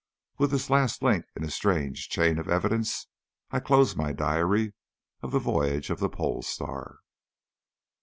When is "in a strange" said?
1.35-2.09